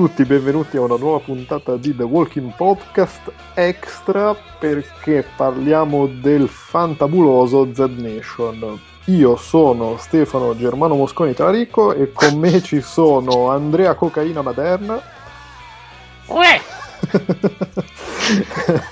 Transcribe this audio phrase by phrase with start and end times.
[0.00, 6.06] Ciao a tutti, benvenuti a una nuova puntata di The Walking Podcast Extra perché parliamo
[6.06, 8.80] del fantabuloso Z Nation.
[9.04, 15.02] Io sono Stefano Germano Mosconi Tarico e con me ci sono Andrea Cocaina Maderna.
[16.28, 16.62] Uè!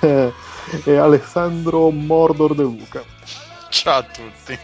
[0.84, 3.02] e Alessandro Mordor De Luca.
[3.70, 4.58] Ciao a tutti.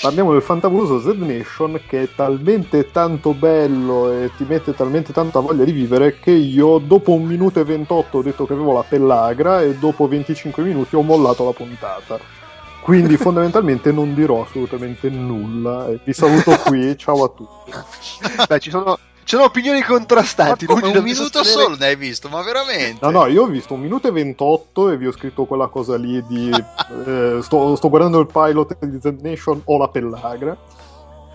[0.00, 5.40] Parliamo del fantabuloso Z Nation che è talmente tanto bello e ti mette talmente tanta
[5.40, 8.84] voglia di vivere che io dopo un minuto e 28 ho detto che avevo la
[8.84, 12.16] pellagra e dopo 25 minuti ho mollato la puntata.
[12.80, 17.72] Quindi fondamentalmente non dirò assolutamente nulla e vi saluto qui, ciao a tutti.
[18.46, 18.96] Beh, ci sono,
[19.28, 20.64] ci sono opinioni contrastanti.
[20.64, 21.62] Ma come, un minuto sostenere...
[21.62, 23.04] solo ne hai visto, ma veramente?
[23.04, 25.98] No, no, io ho visto un minuto e 28 e vi ho scritto quella cosa
[25.98, 26.48] lì di...
[27.04, 30.56] eh, sto, sto, guardando il pilot di Z Nation, ho la pellagra.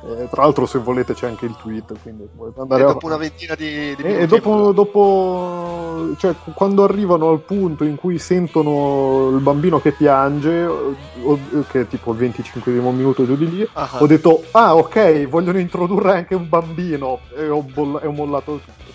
[0.05, 1.93] Eh, tra l'altro, se volete, c'è anche il tweet.
[2.01, 3.09] Quindi andare e dopo a...
[3.09, 8.19] una ventina di, di e, e dopo, dopo, cioè, quando arrivano al punto in cui
[8.19, 13.61] sentono il bambino che piange, o, che è tipo il 25 minuto giù di lì,
[13.61, 14.03] uh-huh.
[14.03, 17.19] ho detto: Ah, ok, vogliono introdurre anche un bambino.
[17.37, 18.91] E ho, boll- e ho mollato tutto.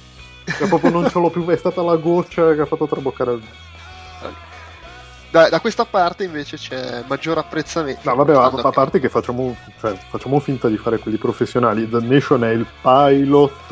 [0.59, 1.47] Cioè, proprio non ce l'ho più.
[1.47, 3.43] È stata la goccia che ha fatto traboccare il
[5.31, 8.01] da, da, questa parte invece c'è maggior apprezzamento.
[8.09, 11.89] No, vabbè, a, a parte che facciamo, cioè, facciamo, finta di fare quelli professionali.
[11.89, 13.71] The Nation è il pilot.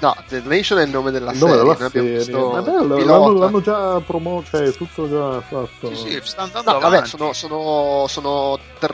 [0.00, 1.74] No, The Nation è il nome della il nome serie.
[1.74, 2.16] Della serie.
[2.16, 5.94] Visto vabbè, l'hanno, l'hanno, già promosso, cioè tutto già fatto.
[5.94, 8.92] Sì, sì, sta andando no, vabbè, sono, sono, sono, tr...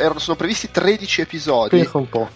[0.00, 1.78] erano, sono previsti 13 episodi.
[1.78, 2.28] Pensa un po'.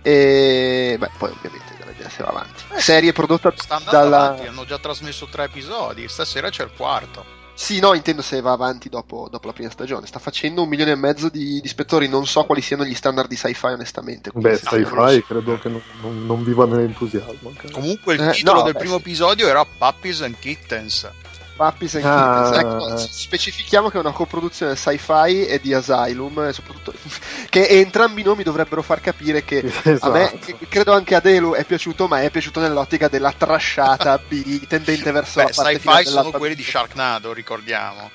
[0.00, 1.65] E beh, poi ovviamente
[2.10, 2.64] se va avanti.
[2.74, 3.52] Eh, Serie prodotta
[3.90, 4.28] dalla...
[4.28, 7.44] Avanti, hanno già trasmesso tre episodi, stasera c'è il quarto.
[7.58, 10.06] Sì, no, intendo se va avanti dopo, dopo, la prima stagione.
[10.06, 12.06] Sta facendo un milione e mezzo di, di spettatori.
[12.06, 14.30] Non so quali siano gli standard di sci-fi, onestamente.
[14.34, 17.54] Beh, sci-fi credo che non, non, non viva nell'entusiasmo.
[17.72, 19.00] Comunque, il eh, titolo no, del beh, primo sì.
[19.00, 21.10] episodio era Puppies and Kittens.
[21.56, 22.52] Puppies and ah.
[22.54, 26.92] Ecco, specifichiamo che è una coproduzione sci-fi e di Asylum, soprattutto,
[27.48, 30.06] che entrambi i nomi dovrebbero far capire che esatto.
[30.06, 30.66] a me, esatto.
[30.68, 35.40] credo anche a Delu è piaciuto, ma è piaciuto nell'ottica della trasciata B tendente verso
[35.40, 38.10] Beh, la parte sci-fi sono quelli di Sharknado, ricordiamo.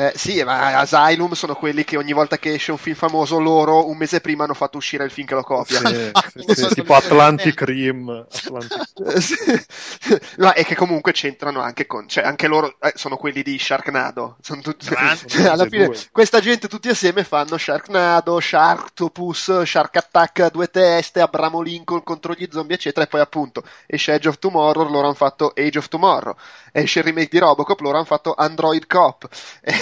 [0.00, 3.86] Eh, sì, ma Asylum sono quelli che ogni volta che esce un film famoso, loro
[3.86, 5.78] un mese prima hanno fatto uscire il film che lo copia.
[5.78, 6.10] Sì,
[6.54, 8.08] sì, sì, tipo Atlantic Rim.
[8.08, 8.96] Atlantic...
[10.38, 12.08] no, e che comunque c'entrano anche con.
[12.08, 14.38] Cioè, anche loro eh, sono quelli di Sharknado.
[14.40, 20.70] Sono tutti, cioè, alla fine, questa gente tutti assieme fanno Sharknado, Sharktopus, Shark Attack due
[20.70, 23.04] teste, Abramo Lincoln contro gli zombie, eccetera.
[23.04, 26.34] E poi, appunto, esce Age of Tomorrow, loro hanno fatto Age of Tomorrow.
[26.72, 29.28] Esce il remake di Robocop, loro hanno fatto Android Cop.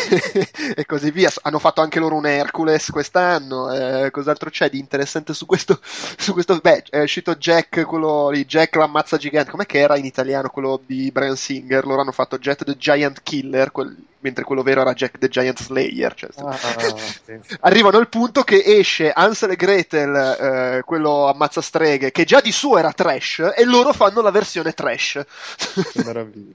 [0.75, 1.31] e così via.
[1.43, 3.73] Hanno fatto anche loro un Hercules quest'anno.
[3.73, 5.81] Eh, cos'altro c'è di interessante su questo?
[6.19, 6.59] Su questo?
[6.59, 9.51] Beh, è uscito Jack, quello lì, Jack l'ammazza gigante.
[9.51, 11.85] Com'è che era in italiano quello di Brian Singer?
[11.87, 15.63] Loro hanno fatto Jet the Giant Killer, quel, mentre quello vero era Jack the Giant
[15.63, 16.15] Slayer.
[16.15, 17.39] Cioè, ah, sì.
[17.61, 22.53] Arrivano al punto che esce Ansel e Gretel, eh, quello ammazza streghe, che già di
[22.53, 25.25] suo era trash, e loro fanno la versione trash.
[25.93, 26.55] Che meraviglia.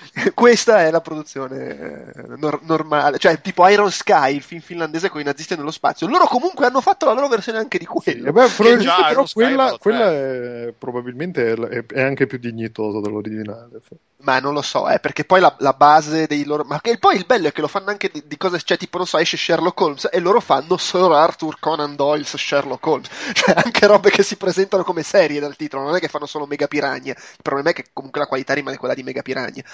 [0.34, 5.20] questa è la produzione eh, nor- normale, cioè tipo Iron Sky, il film finlandese con
[5.20, 6.06] i nazisti nello spazio.
[6.06, 8.24] Loro comunque hanno fatto la loro versione anche di quello.
[8.24, 13.80] Sì, beh, probabilmente, già, però quella, quella è, probabilmente è, è, anche più dignitosa dell'originale.
[14.22, 16.62] Ma non lo so, eh, perché poi la, la, base dei loro.
[16.62, 18.96] Ma che, poi il bello è che lo fanno anche di, di cose, cioè tipo,
[18.98, 23.08] non so, esce Sherlock Holmes e loro fanno Sir Arthur Conan Doyle's Sherlock Holmes.
[23.32, 26.46] Cioè anche robe che si presentano come serie dal titolo, non è che fanno solo
[26.46, 27.12] Mega Piragna.
[27.12, 29.64] Il problema è che comunque la qualità rimane quella di Mega Piragna.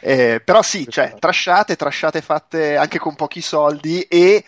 [0.00, 4.44] Eh, però sì, cioè, trasciate, trasciate fatte anche con pochi soldi e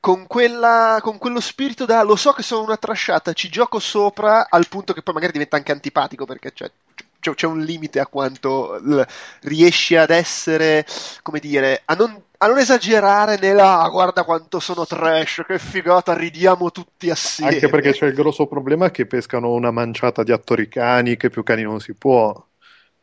[0.00, 4.46] con, quella, con quello spirito da lo so che sono una trasciata, ci gioco sopra
[4.48, 6.70] al punto che poi magari diventa anche antipatico perché cioè,
[7.18, 9.04] c'è, c'è un limite a quanto l-
[9.42, 10.86] riesci ad essere,
[11.22, 16.14] come dire, a non, a non esagerare nella ah, guarda quanto sono trash, che figata,
[16.14, 17.54] ridiamo tutti assieme.
[17.54, 21.42] Anche perché c'è il grosso problema che pescano una manciata di attori cani, che più
[21.42, 22.32] cani non si può.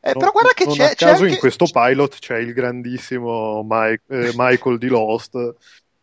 [0.06, 0.92] Eh, non, però guarda che non c'è.
[0.92, 1.34] A caso anche...
[1.34, 5.56] in questo pilot c'è il grandissimo Mike, eh, Michael di Lost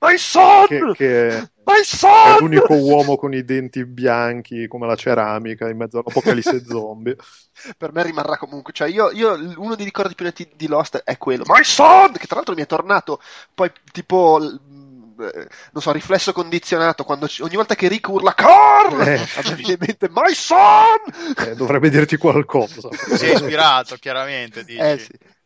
[0.02, 0.66] My son!
[0.66, 2.36] Che, che My son!
[2.36, 7.14] è l'unico uomo con i denti bianchi come la ceramica in mezzo all'apocalisse zombie.
[7.76, 8.72] per me rimarrà comunque.
[8.72, 11.44] Cioè, io, io, uno dei ricordi più netti di Lost è quello.
[11.46, 12.12] My son!
[12.12, 13.20] Che tra l'altro mi è tornato
[13.52, 14.40] poi tipo
[15.20, 19.20] non so, riflesso condizionato, quando ogni volta che Rick urla Carl, eh.
[19.70, 20.98] in mente My son!
[21.36, 22.88] Eh, dovrebbe dirti qualcosa.
[22.90, 24.78] Si è ispirato, chiaramente, dici.
[24.78, 25.38] Eh sì.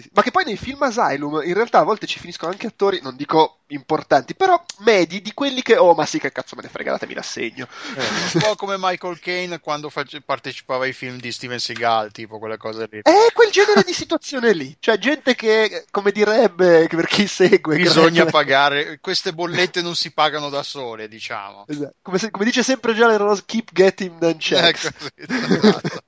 [0.00, 3.00] Sì, Ma che poi nei film Asylum in realtà a volte ci finiscono anche attori,
[3.02, 6.68] non dico importanti, però medi di quelli che, oh ma sì che cazzo me ne
[6.68, 7.66] frega, datemi l'assegno.
[7.96, 8.00] Eh,
[8.34, 12.56] un po' come Michael Caine quando face- partecipava ai film di Steven Seagal, tipo quelle
[12.56, 13.00] cose lì.
[13.02, 17.76] È quel genere di situazione lì, cioè gente che, come direbbe, per chi segue...
[17.76, 21.64] Bisogna pagare, queste bollette non si pagano da sole, diciamo.
[21.68, 21.96] Esatto.
[22.02, 24.90] Come, se, come dice sempre Gianni Rose, keep getting them checks.
[25.14, 26.02] Ecco, esatto.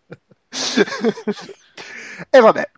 [2.31, 2.71] e vabbè,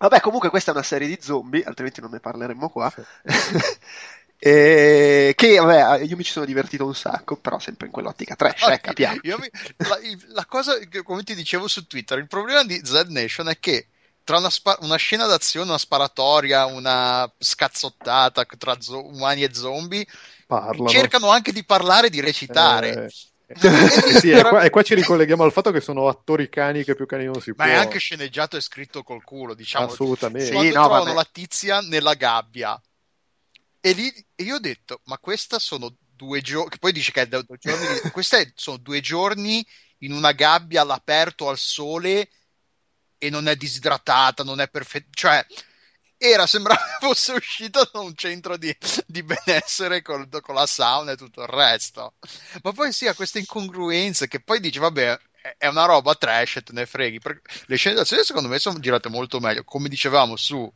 [0.00, 2.90] Vabbè, comunque questa è una serie di zombie, altrimenti non ne parleremmo qua.
[4.38, 8.62] e, che vabbè, io mi ci sono divertito un sacco, però sempre in quell'ottica trash,
[8.62, 9.20] ah, eh, capiamo.
[9.22, 9.98] Mi, la,
[10.28, 13.88] la, cosa, come ti dicevo su Twitter, il problema di Z Nation è che
[14.24, 20.06] tra una, spa- una scena d'azione, una sparatoria, una scazzottata tra zo- umani e zombie,
[20.46, 20.88] Parlano.
[20.88, 23.04] cercano anche di parlare e di recitare.
[23.04, 26.94] Eh sì, e qua, e qua, ci ricolleghiamo al fatto che sono attori cani che
[26.94, 27.64] più cani non si Ma può.
[27.64, 29.86] Ma è anche sceneggiato e scritto col culo, diciamo.
[29.86, 30.50] Assolutamente.
[30.50, 31.16] Quando sì, no, trovano vabbè.
[31.16, 32.80] la tizia nella gabbia.
[33.80, 37.26] E lì e io ho detto, ma questa sono due giorni, poi dice che è
[37.26, 39.66] due giorni, queste sono due giorni
[39.98, 42.28] in una gabbia all'aperto al sole
[43.18, 45.46] e non è disidratata, non è perfetta, cioè
[46.22, 48.76] era, sembrava fosse uscito da un centro di,
[49.06, 52.14] di benessere col, con la sauna e tutto il resto.
[52.62, 55.18] Ma poi sì, ha queste incongruenze che poi dici, vabbè,
[55.56, 57.18] è una roba trash e te ne freghi.
[57.66, 59.64] Le scene d'azione secondo me sono girate molto meglio.
[59.64, 60.70] Come dicevamo su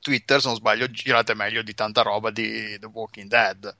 [0.00, 3.76] Twitter, se non sbaglio, girate meglio di tanta roba di The Walking Dead.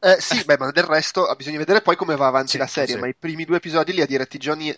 [0.00, 2.94] Eh, sì, beh, ma del resto bisogna vedere poi come va avanti sì, la serie.
[2.94, 3.00] Sì.
[3.00, 4.72] Ma i primi due episodi li ha diretti Johnny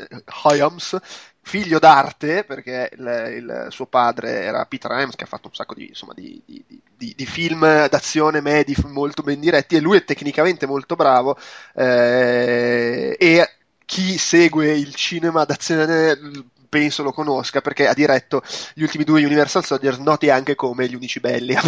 [0.45, 0.97] Hyams,
[1.43, 5.75] figlio d'arte, perché il, il, suo padre era Peter Hyams, che ha fatto un sacco
[5.75, 10.65] di, insomma, di, di, di film d'azione medi molto ben diretti, e lui è tecnicamente
[10.65, 11.37] molto bravo.
[11.75, 16.19] Eh, e chi segue il cinema d'azione
[16.71, 18.43] penso lo conosca perché ha diretto
[18.75, 21.55] gli ultimi due Universal Soldiers noti anche come gli unici belli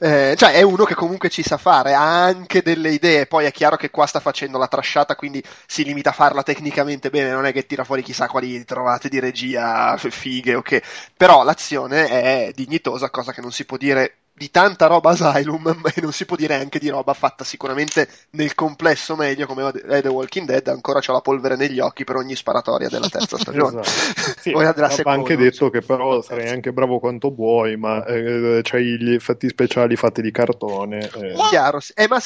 [0.00, 3.52] eh, cioè è uno che comunque ci sa fare ha anche delle idee poi è
[3.52, 7.44] chiaro che qua sta facendo la trasciata quindi si limita a farla tecnicamente bene non
[7.44, 10.80] è che tira fuori chissà quali trovate di regia fighe o okay.
[11.14, 16.00] però l'azione è dignitosa cosa che non si può dire di tanta roba Asylum e
[16.02, 20.08] non si può dire anche di roba fatta sicuramente nel complesso meglio come è The
[20.08, 24.36] Walking Dead ancora c'ho la polvere negli occhi per ogni sparatoria della terza stagione esatto.
[24.40, 28.98] sì, della seconda, anche detto che però sarei anche bravo quanto vuoi ma eh, c'hai
[28.98, 31.34] gli effetti speciali fatti di cartone eh.
[31.48, 32.20] chiaro eh, ma,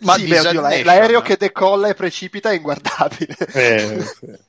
[0.00, 4.48] ma sì, beh, oddio, l'aereo che decolla e precipita è inguardabile eh, sì.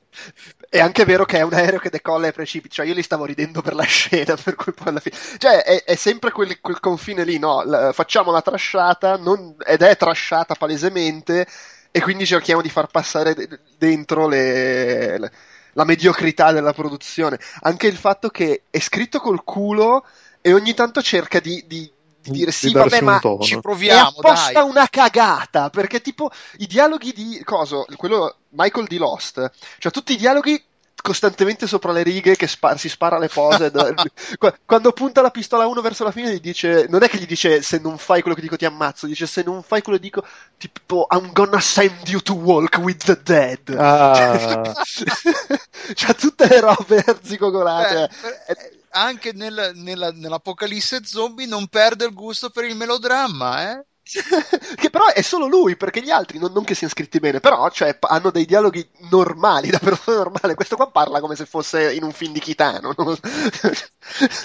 [0.72, 3.26] È anche vero che è un aereo che decolla e precipita, cioè io li stavo
[3.26, 5.14] ridendo per la scena, per cui poi alla fine...
[5.36, 7.62] Cioè è, è sempre quel, quel, confine lì, no?
[7.62, 11.46] La, facciamo la trasciata, non, ed è trasciata palesemente,
[11.90, 13.34] e quindi cerchiamo di far passare
[13.76, 15.32] dentro le, le,
[15.74, 17.38] la mediocrità della produzione.
[17.60, 20.06] Anche il fatto che è scritto col culo
[20.40, 21.92] e ogni tanto cerca di, di
[22.22, 24.00] di dire sì, vabbè, ma ci proviamo.
[24.00, 24.68] È apposta dai.
[24.68, 30.16] una cagata perché, tipo, i dialoghi di coso, quello Michael di Lost, cioè tutti i
[30.16, 30.62] dialoghi
[31.02, 33.70] costantemente sopra le righe che spa- si spara le pose
[34.64, 37.26] quando punta la pistola a uno verso la fine gli dice non è che gli
[37.26, 40.04] dice se non fai quello che dico ti ammazzo dice se non fai quello che
[40.04, 40.24] dico
[40.56, 44.72] tipo I'm gonna send you to walk with the dead ah.
[45.94, 48.10] cioè tutte le robe arzigogolate
[48.46, 53.86] eh, anche nel, nella, nell'apocalisse zombie non perde il gusto per il melodramma, eh?
[54.74, 57.70] che però è solo lui, perché gli altri non, non che siano scritti bene, però
[57.70, 60.54] cioè, hanno dei dialoghi normali, da persona normale.
[60.54, 62.94] Questo qua parla come se fosse in un film di Kitano.
[62.96, 63.16] No?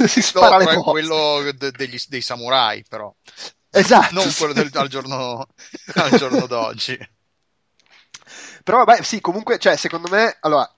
[0.07, 0.89] si spara no, le cose.
[0.89, 3.13] quello de- degli, dei samurai, però.
[3.69, 4.13] Esatto.
[4.13, 5.47] Non quello del, al, giorno,
[5.95, 6.97] al giorno d'oggi.
[8.63, 10.69] Però vabbè, sì, comunque, cioè, secondo me, allora,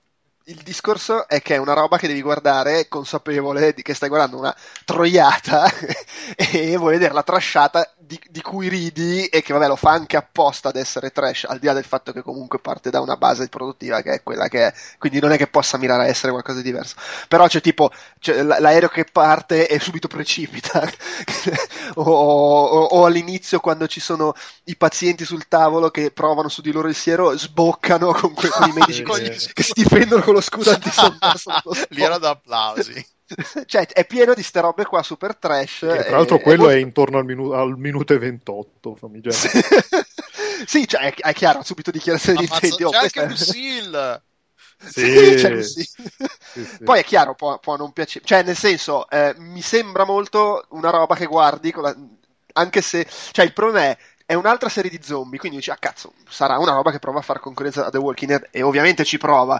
[0.50, 4.38] il discorso è che è una roba che devi guardare consapevole di che stai guardando
[4.38, 5.72] una troiata
[6.36, 10.18] e vuoi vedere la trasciata di, di, cui ridi e che vabbè lo fa anche
[10.18, 13.48] apposta ad essere trash al di là del fatto che comunque parte da una base
[13.50, 14.74] produttiva che è quella che è.
[14.98, 16.96] Quindi non è che possa mirare a essere qualcosa di diverso.
[17.28, 20.90] Però c'è tipo c'è l'aereo che parte e subito precipita.
[21.96, 24.34] O, o, o, all'inizio quando ci sono
[24.66, 28.70] i pazienti sul tavolo che provano su di loro il siero sboccano con, que- con
[28.70, 31.52] i medici che si difendono con lo scudo antisommerso
[31.90, 33.06] lì era da applausi
[33.66, 35.84] cioè è pieno di ste robe qua super trash.
[35.84, 36.78] E, tra l'altro, quello è, molto...
[36.78, 38.96] è intorno al, minu- al, minuto e 28.
[38.96, 39.32] Fammi già.
[40.66, 42.84] sì, cioè, è, è, chiaro, subito dichiarazione di intenti.
[42.84, 44.22] Oh, c'è anche seal.
[44.82, 45.84] Sì, sì, sì.
[46.54, 48.24] sì, Poi è chiaro, può, può, non piacere.
[48.24, 51.94] Cioè, nel senso, eh, mi sembra molto una roba che guardi, la...
[52.54, 53.06] anche se.
[53.06, 53.98] Cioè, il problema è
[54.30, 57.24] è un'altra serie di zombie, quindi dici, ah cazzo, sarà una roba che prova a
[57.24, 59.60] fare concorrenza a The Walking Dead, e ovviamente ci prova,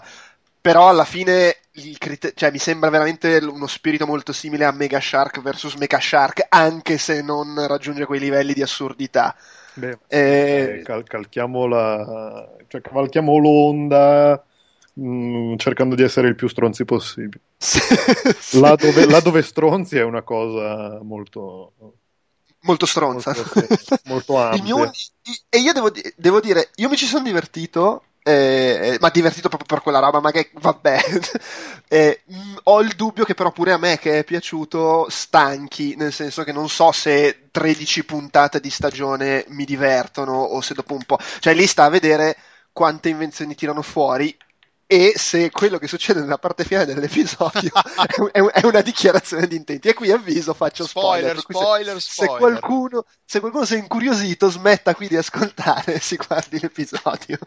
[0.60, 1.56] però alla fine
[1.98, 6.46] criter- cioè, mi sembra veramente uno spirito molto simile a Mega Shark vs Mega Shark,
[6.48, 9.34] anche se non raggiunge quei livelli di assurdità.
[9.74, 12.48] Beh, eh, cal- calchiamo la...
[12.66, 14.42] cioè, cavalchiamo l'onda
[14.94, 17.42] mh, mm, cercando di essere il più stronzi possibile.
[17.56, 18.60] sì.
[18.60, 21.72] là, dove, là dove stronzi è una cosa molto
[22.62, 23.32] molto stronza.
[23.34, 24.62] Molto, molto ampia.
[24.62, 24.90] Mio,
[25.48, 29.82] e io devo, devo, dire, io mi ci sono divertito, eh, ma divertito proprio per
[29.82, 31.00] quella roba, ma che vabbè.
[31.88, 35.94] eh, mh, mm, ho il dubbio che però pure a me che è piaciuto stanchi,
[35.96, 40.94] nel senso che non so se 13 puntate di stagione mi divertono o se dopo
[40.94, 41.18] un po'...
[41.38, 42.36] Cioè lì sta a vedere
[42.72, 44.36] quante invenzioni tirano fuori
[44.92, 47.70] e se quello che succede nella parte finale dell'episodio
[48.32, 49.86] è, è, una dichiarazione di intenti.
[49.86, 51.38] E qui avviso, faccio spoiler.
[51.38, 52.34] Spoiler, spoiler, se, spoiler.
[52.34, 57.38] Se qualcuno, se qualcuno si è incuriosito, smetta qui di ascoltare e si guardi l'episodio.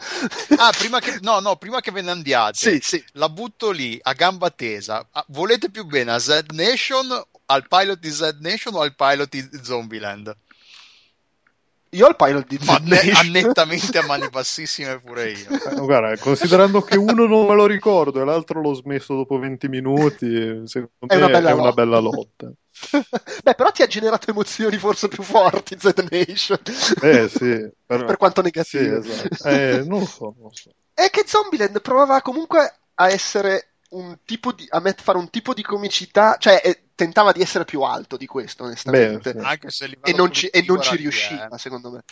[0.55, 3.03] ah, prima che, no, no, prima che ve ne andiate, sì, sì.
[3.15, 5.05] la butto lì a gamba tesa.
[5.11, 7.09] Ah, volete più bene a Z Nation,
[7.47, 10.33] al pilot di Z Nation o al pilot di Zombieland?
[11.93, 15.47] Io ho il pilot di Ma ne- nettamente a mani bassissime pure io.
[15.49, 19.67] Eh, guarda, considerando che uno non me lo ricordo e l'altro l'ho smesso dopo 20
[19.67, 22.51] minuti, secondo è me una bella è una bella lotta.
[23.43, 26.59] Beh, però ti ha generato emozioni forse più forti Z Nation.
[27.01, 27.69] Eh sì.
[27.85, 29.01] Per, per quanto negativo.
[29.01, 29.49] Sì, esatto.
[29.49, 30.71] eh, non lo so, non so.
[30.93, 35.61] È che Zombieland provava comunque a essere un tipo di, a fare un tipo di
[35.61, 39.33] comicità, cioè eh, tentava di essere più alto di questo, onestamente.
[39.33, 39.97] Beh, sì.
[40.01, 41.57] e non ci, e non ci riusciva, eh.
[41.57, 42.03] secondo me.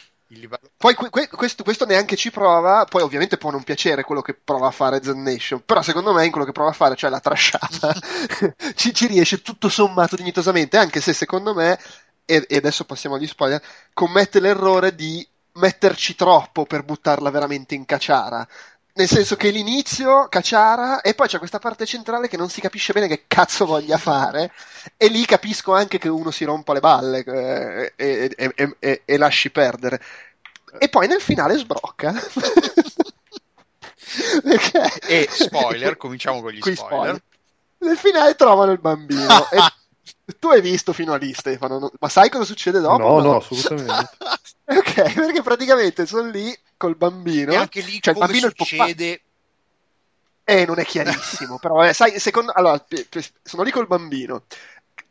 [0.77, 4.67] Poi que- questo, questo, neanche ci prova, poi ovviamente può non piacere quello che prova
[4.67, 7.19] a fare Zen Nation, però secondo me in quello che prova a fare, cioè la
[7.19, 7.93] trasciata,
[8.75, 11.77] ci, ci, riesce tutto sommato dignitosamente, anche se secondo me,
[12.23, 13.61] e, e adesso passiamo agli spoiler,
[13.93, 18.47] commette l'errore di metterci troppo per buttarla veramente in cacciara
[18.93, 22.91] nel senso che l'inizio cacciara e poi c'è questa parte centrale che non si capisce
[22.91, 24.51] bene che cazzo voglia fare
[24.97, 29.17] e lì capisco anche che uno si rompa le balle eh, e, e, e, e,
[29.17, 30.01] lasci perdere
[30.77, 32.13] e poi nel finale sbrocca
[34.43, 34.91] Perché...
[35.07, 36.77] e spoiler cominciamo con gli spoiler.
[36.77, 37.21] spoiler.
[37.77, 39.57] nel finale trovano il bambino e
[40.39, 42.97] tu hai visto fino a lì Stefano ma sai cosa succede dopo?
[42.97, 44.09] no no, no assolutamente
[44.65, 47.51] ok perché praticamente sono lì col bambino.
[47.51, 49.21] E anche lì cioè, come il bambino succede...
[50.43, 52.51] Eh, non è chiarissimo, però eh, sai, secondo...
[52.51, 52.83] Allora,
[53.43, 54.45] sono lì col bambino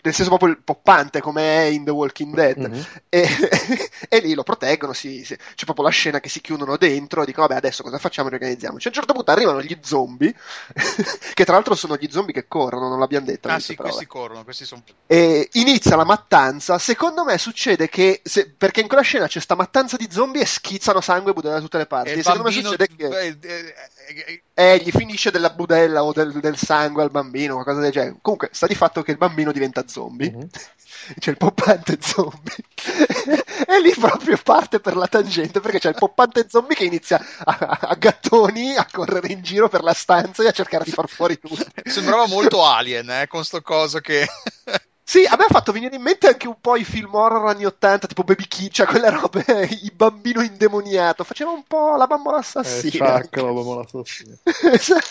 [0.02, 2.58] nel senso proprio il poppante come è in The Walking Dead.
[2.58, 2.82] Mm-hmm.
[3.08, 3.28] e,
[4.08, 7.26] e, lì lo proteggono si, si, c'è proprio la scena che si chiudono dentro e
[7.26, 8.28] dicono vabbè adesso cosa facciamo?
[8.28, 8.86] Riorganizziamoci.
[8.86, 10.34] A un certo punto arrivano gli zombie
[11.34, 14.44] che tra l'altro sono gli zombie che corrono non l'abbiamo detto ah sì questi corrono
[14.44, 16.78] questi sono e inizia la mattanza.
[16.78, 20.46] Secondo me succede che se, perché in quella scena c'è sta mattanza di zombie e
[20.46, 22.12] schizzano sangue e budella da tutte le parti.
[22.12, 23.74] E, secondo me succede che eh, eh,
[24.08, 28.18] eh, eh, gli finisce della budella o del, del sangue al bambino qualcosa del genere
[28.20, 30.30] comunque sta di fatto che il bambino diventa zombie.
[30.30, 30.46] Mm-hmm.
[31.18, 32.56] C'è il poppante zombie.
[33.66, 37.78] e lì proprio parte per la tangente perché c'è il poppante zombie che inizia a,
[37.80, 41.38] a, gattoni a correre in giro per la stanza e a cercare di far fuori
[41.38, 41.64] tutto.
[41.84, 44.26] Sembrava molto alien, eh, con sto coso che.
[45.10, 47.64] Sì, a me ha fatto venire in mente anche un po' i film horror anni
[47.64, 49.44] 80, tipo Baby Kid, cioè quelle robe,
[49.82, 53.18] il bambino indemoniato, faceva un po' la bambola assassina.
[53.18, 54.36] Eh, la bambola assassina.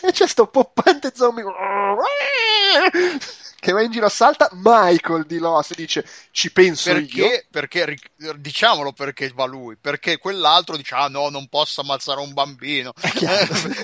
[0.09, 1.43] C'è sto poppante zombie
[3.59, 7.97] che va in giro a salta Michael di Lost dice ci penso perché, io perché
[8.37, 12.93] diciamolo perché va lui perché quell'altro dice ah no non posso ammazzare un bambino.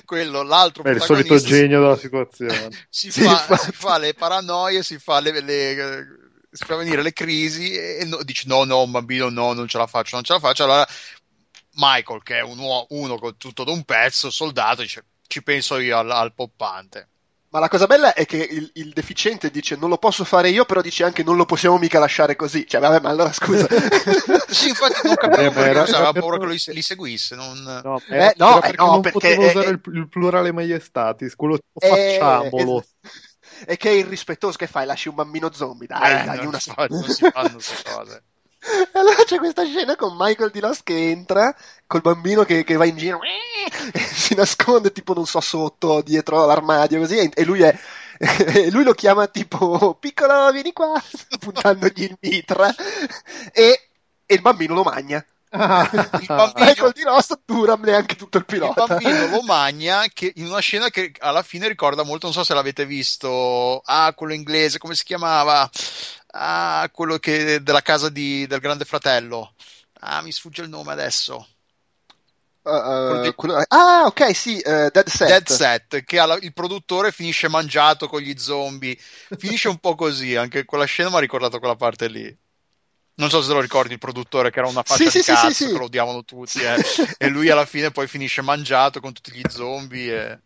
[0.06, 2.70] Quello l'altro è il solito genio della situazione.
[2.90, 6.05] Si, si, fa, si, fa, le paranoie si fa le, le
[6.56, 9.78] si fa venire le crisi e no, dice no no un bambino no non ce
[9.78, 10.88] la faccio non ce la faccio allora
[11.74, 15.98] Michael che è un uomo, uno con tutto d'un pezzo soldato dice ci penso io
[15.98, 17.10] al, al poppante
[17.56, 20.66] ma la cosa bella è che il, il, deficiente dice non lo posso fare io,
[20.66, 22.68] però dice anche non lo possiamo mica lasciare così.
[22.68, 23.66] Cioè, vabbè, ma allora scusa.
[24.50, 27.34] sì, infatti non capivo eh, perché era, aveva paura che li, li seguisse.
[27.36, 27.82] Non...
[27.82, 32.18] No, eh, no, perché no, non perché potevo usare il, il, plurale maiestatis, quello eh,
[32.18, 32.84] facciamolo.
[33.66, 34.86] E che è irrispettoso che fai?
[34.86, 36.60] Lasci un bambino zombie, dai, eh, dai, una...
[36.60, 38.24] so, non si fanno queste cose.
[38.94, 42.86] allora c'è questa scena con Michael di Lost che entra col bambino che, che va
[42.86, 43.20] in giro
[43.92, 47.78] e si nasconde tipo non so sotto dietro l'armadio così e lui è
[48.18, 51.02] e lui lo chiama tipo piccolo vieni qua
[51.40, 52.74] puntandogli il mitra
[53.52, 53.90] e,
[54.26, 55.24] e il bambino lo magna
[55.56, 60.34] il bambino Michael di Lost dura neanche tutto il pilota il bambino lo magna che,
[60.36, 64.34] in una scena che alla fine ricorda molto non so se l'avete visto ah quello
[64.34, 65.70] inglese come si chiamava
[66.38, 69.54] Ah, quello che, della casa di, del grande fratello.
[70.02, 71.48] Ah, mi sfugge il nome adesso.
[72.62, 73.64] Uh, quello...
[73.68, 75.28] Ah, ok, sì, uh, Dead Set.
[75.28, 76.38] Dead Set, che la...
[76.42, 78.98] il produttore finisce mangiato con gli zombie.
[79.38, 82.38] Finisce un po' così, anche quella scena mi ha ricordato quella parte lì.
[83.18, 85.52] Non so se lo ricordi il produttore che era una faccia sì, di sì, cazzo,
[85.52, 86.76] sì, che lo odiavano tutti, eh.
[87.18, 90.14] e lui alla fine poi finisce mangiato con tutti gli zombie.
[90.14, 90.40] E...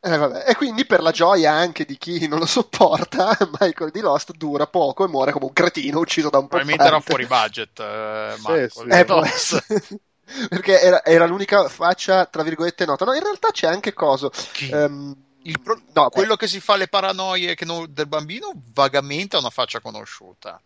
[0.00, 4.32] Eh, e quindi per la gioia anche di chi non lo sopporta, Michael di Lost
[4.32, 7.80] dura poco e muore come un cretino ucciso da un po' Probabilmente era fuori budget,
[7.80, 8.92] eh, Michael.
[8.92, 9.82] Eh, può essere
[10.48, 13.04] perché era, era, l'unica faccia, tra virgolette, nota.
[13.04, 14.30] No, in realtà c'è anche coso.
[14.70, 15.14] Um,
[15.62, 15.80] pro...
[15.92, 17.86] no, quello che si fa le paranoie non...
[17.90, 20.60] del bambino vagamente ha una faccia conosciuta.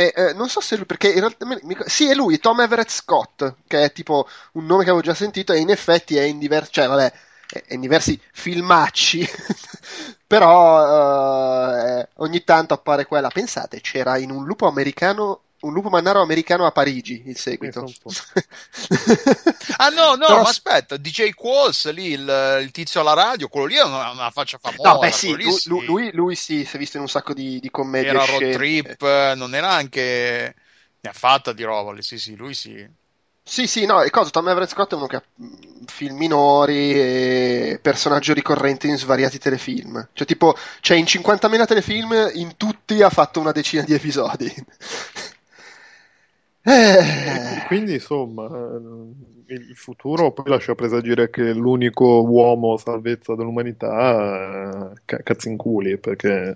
[0.00, 2.88] Eh, eh, non so se lui, perché in realtà, mi, sì, è lui, Tom Everett
[2.88, 6.38] Scott, che è tipo un nome che avevo già sentito, e in effetti è in
[6.38, 7.12] diversi, cioè, vabbè,
[7.66, 9.28] è in diversi filmacci,
[10.26, 13.28] però uh, ogni tanto appare quella.
[13.28, 17.80] Pensate, c'era in un lupo americano un lupo mannaro americano a Parigi, il seguito.
[19.76, 20.42] ah no, no, Però...
[20.42, 24.30] ma aspetta, DJ Qualls lì, il, il, tizio alla radio, quello lì è una, una
[24.30, 24.92] faccia famosa.
[24.92, 25.68] No, beh sì, lui, sì.
[25.68, 28.10] Lui, lui, sì, si è visto in un sacco di, di commedie.
[28.10, 30.54] Era road trip, non era anche...
[31.02, 32.86] Ne ha fatta di roba sì sì, lui sì.
[33.42, 34.30] Sì, sì, no, e cosa?
[34.30, 35.22] Tom Everett Scott è uno che ha
[35.86, 40.08] film minori e personaggio ricorrente in svariati telefilm.
[40.12, 44.54] Cioè, tipo, cioè in 50.000 telefilm, in tutti ha fatto una decina di episodi.
[46.62, 47.64] Eh.
[47.66, 55.98] Quindi insomma, eh, il futuro poi lascia presagire che l'unico uomo salvezza dell'umanità è Cazzinculi
[55.98, 56.54] perché.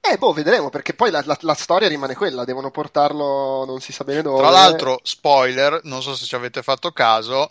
[0.00, 3.92] Eh, boh, vedremo perché poi la, la, la, storia rimane quella, devono portarlo non si
[3.92, 4.38] sa bene dove.
[4.38, 7.50] Tra l'altro, spoiler, non so se ci avete fatto caso,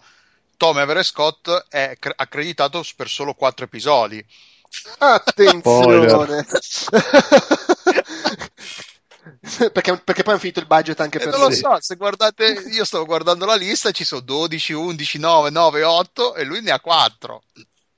[0.58, 4.26] Tom Everett Scott è accreditato per solo quattro episodi.
[4.98, 6.46] Attenzione!
[9.72, 12.46] perché, perché, poi hanno finito il budget anche eh, per non lo so, se guardate,
[12.72, 16.72] io stavo guardando la lista, ci sono 12, 11, 9, 9, 8 e lui ne
[16.72, 17.44] ha 4.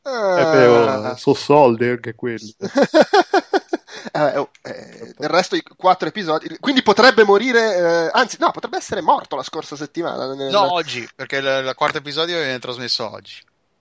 [0.04, 0.40] Ah.
[0.40, 2.56] Eh, beh, oh, sono soldi anche quelli.
[4.12, 8.78] eh, oh, eh, il resto i quattro episodi quindi potrebbe morire eh, anzi no potrebbe
[8.78, 10.50] essere morto la scorsa settimana nel...
[10.52, 13.36] no oggi perché il, il quarto episodio viene trasmesso oggi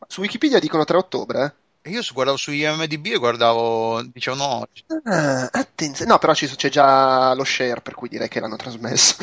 [0.07, 1.53] su Wikipedia dicono 3 ottobre eh?
[1.91, 4.85] Io guardavo su IMDB e guardavo, dicevano oggi.
[5.05, 6.11] Ah, attenzione.
[6.11, 9.17] No, però c'è già lo share, per cui direi che l'hanno trasmesso.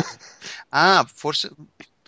[0.70, 1.50] ah, forse.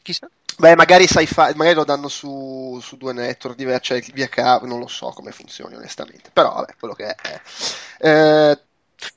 [0.02, 0.28] Chissà.
[0.58, 4.80] Beh, magari sci-fi, magari lo danno su, su due network diversi, cioè via cavo, non
[4.80, 6.30] lo so come funzioni onestamente.
[6.32, 7.40] Però vabbè, quello che è.
[7.98, 8.60] Eh,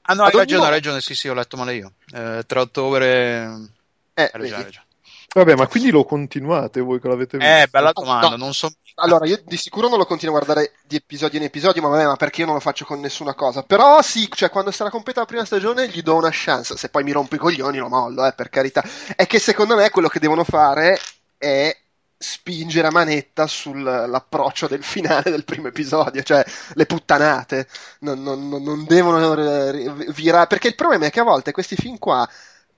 [0.02, 1.94] ah no, hai ragione, hai ragione, sì sì, ho letto male io.
[2.14, 3.70] Eh, 3 ottobre...
[4.14, 4.86] Eh, ragione, ragione.
[5.34, 7.54] Vabbè, ma quindi lo continuate voi che l'avete visto?
[7.54, 8.36] Eh, bella domanda, no.
[8.36, 8.70] non so...
[8.96, 12.06] Allora, io di sicuro non lo continuo a guardare di episodio in episodio, ma vabbè,
[12.06, 13.63] ma perché io non lo faccio con nessuna cosa.
[13.63, 16.76] Però sì, cioè quando sarà completa la prima stagione gli do una chance.
[16.76, 18.84] Se poi mi rompo i coglioni lo mollo, eh, per carità.
[19.15, 21.00] È che secondo me quello che devono fare
[21.38, 21.76] è
[22.17, 27.67] spingere a manetta sull'approccio del finale del primo episodio, cioè le puttanate.
[28.00, 29.34] Non, non, non devono
[30.10, 30.48] virare...
[30.48, 32.30] Perché il problema è che a volte questi film qua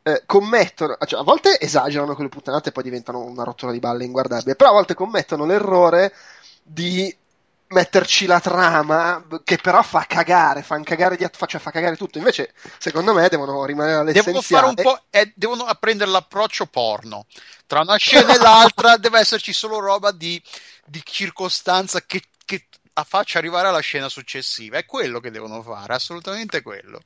[0.03, 3.79] eh, commettono, cioè a volte esagerano con le puttanate e poi diventano una rottura di
[3.79, 6.13] balle inguardabile, però a volte commettono l'errore
[6.61, 7.15] di
[7.73, 12.19] metterci la trama che però fa cagare, fa cagare, di, cioè fa cagare tutto.
[12.19, 14.39] Invece, secondo me, devono rimanere all'essenziale.
[14.41, 17.25] Devono fare un po', eh, devono apprendere l'approccio porno.
[17.65, 20.41] Tra una scena e l'altra deve esserci solo roba di,
[20.85, 22.67] di circostanza che, che
[23.05, 24.77] faccia arrivare alla scena successiva.
[24.77, 27.01] È quello che devono fare, assolutamente quello.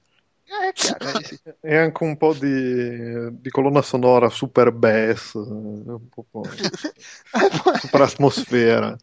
[0.50, 6.44] Eh, e anche un po' di, di colonna sonora super bass, un po'
[7.80, 8.96] super atmosfera.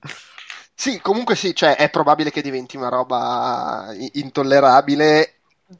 [0.74, 5.34] Sì, comunque sì, cioè è probabile che diventi una roba intollerabile.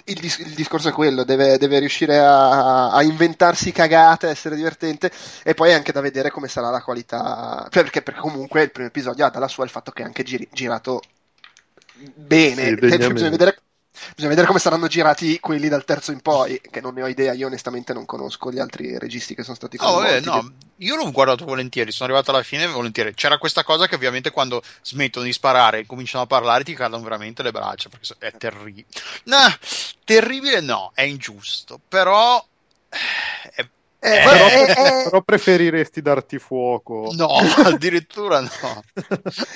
[0.04, 5.10] Il, dis- il discorso è quello, deve, deve riuscire a, a, inventarsi cagate, essere divertente
[5.42, 7.66] e poi anche da vedere come sarà la qualità.
[7.70, 10.48] Perché, perché comunque il primo episodio ha dalla sua il fatto che è anche giri-
[10.52, 11.00] girato
[12.14, 12.66] bene.
[12.66, 13.58] Sì, bisogna vedere
[14.14, 17.32] Bisogna vedere come saranno girati quelli dal terzo in poi, che non ne ho idea,
[17.32, 20.24] io onestamente non conosco gli altri registi che sono stati coinvolti.
[20.24, 23.12] No, no, io l'ho guardato volentieri, sono arrivato alla fine volentieri.
[23.14, 27.02] C'era questa cosa che ovviamente quando smettono di sparare e cominciano a parlare ti cadono
[27.02, 28.86] veramente le braccia, perché è terribile.
[29.24, 29.38] No,
[30.04, 32.44] terribile no, è ingiusto, però
[32.88, 33.66] è
[34.04, 37.10] eh, eh, però, eh, eh, però, preferiresti darti fuoco?
[37.12, 38.48] No, addirittura no.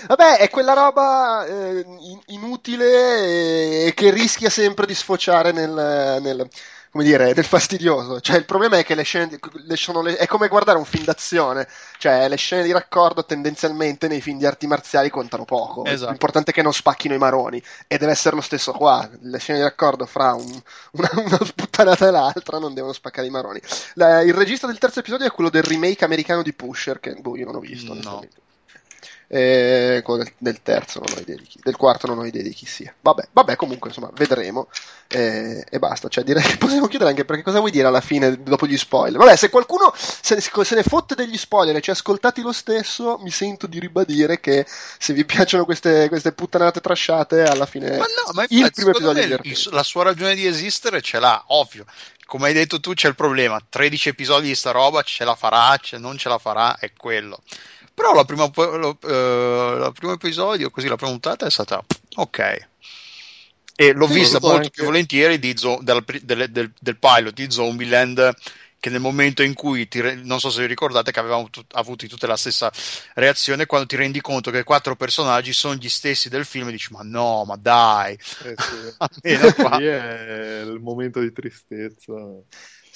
[0.09, 1.85] Vabbè, è quella roba eh,
[2.29, 6.49] inutile e che rischia sempre di sfociare nel, nel,
[6.91, 8.21] come dire, del fastidioso.
[8.21, 11.05] Cioè, il problema è che le scene, le, sono le, è come guardare un film
[11.05, 11.69] d'azione.
[11.99, 15.85] Cioè, le scene di raccordo tendenzialmente nei film di arti marziali contano poco.
[15.85, 16.11] Esatto.
[16.11, 17.63] L'importante è che non spacchino i maroni.
[17.87, 19.09] E deve essere lo stesso qua.
[19.21, 20.61] Le scene di raccordo fra un,
[20.93, 23.61] una, una sputtanata e l'altra non devono spaccare i maroni.
[23.95, 27.37] La, il regista del terzo episodio è quello del remake americano di Pusher, che boh,
[27.37, 27.95] io non ho visto.
[27.95, 28.23] No.
[29.31, 32.55] E quello del, terzo non ho idea di chi, del quarto non ho idea di
[32.55, 32.95] chi sia.
[32.99, 34.69] Vabbè, vabbè comunque insomma, vedremo
[35.07, 36.09] e, e, basta.
[36.09, 39.19] Cioè, direi che possiamo chiudere anche perché cosa vuoi dire alla fine dopo gli spoiler?
[39.19, 43.19] Vabbè, se qualcuno se ne, se ne fotte degli spoiler e ci ascoltati lo stesso,
[43.23, 48.07] mi sento di ribadire che se vi piacciono queste, queste puttanate trasciate, alla fine ma
[48.07, 51.85] no, ma il primo episodio il, la sua ragione di esistere ce l'ha, ovvio
[52.25, 55.77] come hai detto tu c'è il problema 13 episodi di sta roba ce la farà,
[55.81, 57.41] ce non ce la farà è quello
[57.99, 61.85] però la prima, lo, uh, il primo episodio, così la prima puntata è stata
[62.15, 62.69] ok.
[63.75, 64.71] E l'ho sì, vista molto anche...
[64.71, 68.35] più volentieri di, del, del, del, del, pilot di Zombieland
[68.79, 72.07] che nel momento in cui ti, non so se vi ricordate che avevamo tut, avuto
[72.07, 72.71] tutte la stessa
[73.15, 76.71] reazione quando ti rendi conto che i quattro personaggi sono gli stessi del film e
[76.71, 79.27] dici ma no ma dai eh sì.
[79.27, 82.13] È il momento di tristezza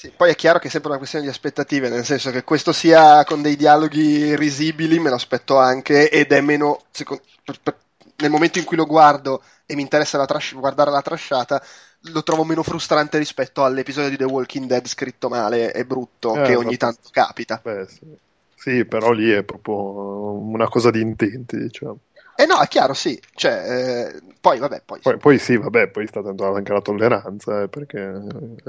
[0.02, 2.72] sì, poi è chiaro che è sempre una questione di aspettative, nel senso che questo
[2.72, 6.80] sia con dei dialoghi risibili, me lo aspetto anche, ed è meno.
[6.90, 7.76] Secondo, per, per,
[8.16, 11.62] nel momento in cui lo guardo e mi interessa la trash, guardare la trasciata,
[12.06, 16.46] lo trovo meno frustrante rispetto all'episodio di The Walking Dead scritto male e brutto, eh,
[16.46, 17.60] che ogni tanto capita.
[17.62, 18.16] Beh, sì.
[18.56, 21.98] sì, però lì è proprio una cosa di intenti, diciamo.
[22.34, 23.20] Eh no, è chiaro, sì.
[23.34, 27.62] Cioè, eh, poi vabbè, poi, poi, poi, sì, vabbè, poi sta entrando anche la tolleranza,
[27.62, 27.98] eh, perché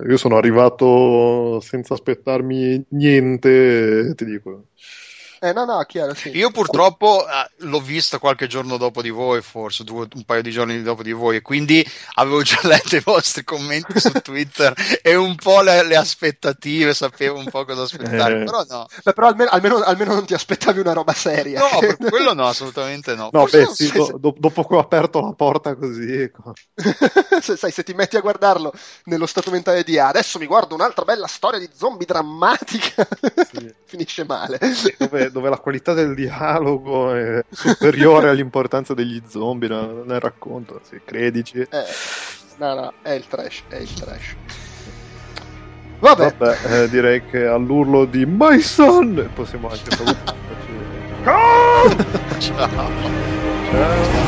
[0.05, 4.67] io sono arrivato senza aspettarmi niente, ti dico.
[5.43, 6.29] Eh, no, no, chiaro, sì.
[6.29, 10.51] Io purtroppo eh, l'ho vista qualche giorno dopo di voi, forse due, un paio di
[10.51, 15.15] giorni dopo di voi, e quindi avevo già letto i vostri commenti su Twitter e
[15.15, 18.43] un po' le, le aspettative, sapevo un po' cosa aspettare, eh.
[18.45, 18.87] però no.
[19.03, 21.59] Beh, però almeno, almeno, almeno, non ti aspettavi una roba seria.
[21.59, 23.27] No, per quello no, assolutamente no.
[23.29, 26.21] No, beh, sì, do, do, dopo che ho aperto la porta così...
[26.21, 26.53] Ecco.
[27.41, 28.71] se, sai, se ti metti a guardarlo
[29.05, 33.05] nello stato mentale di ah, adesso mi guardo un'altra bella storia di zombie drammatica,
[33.51, 33.73] sì.
[33.83, 34.57] finisce male.
[34.97, 41.01] Dove, dove la qualità del dialogo è superiore all'importanza degli zombie nel, nel racconto, sì,
[41.03, 41.59] credici.
[41.59, 41.83] Eh,
[42.57, 44.35] no, no, è il trash, è il trash.
[45.99, 50.41] Vabbè, Vabbè eh, direi che all'urlo di My Son possiamo anche salutarci.
[51.23, 51.89] Ciao!
[52.39, 52.69] Ciao!
[53.71, 54.22] Ciao!